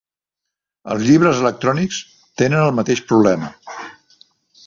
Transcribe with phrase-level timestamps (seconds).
[0.93, 1.99] Els llibres electrònics
[2.43, 3.51] tenen el mateix problema.